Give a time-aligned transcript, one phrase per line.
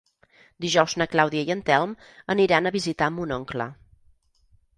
[0.63, 1.93] Dijous na Clàudia i en Telm
[2.37, 3.71] aniran a visitar mon oncle.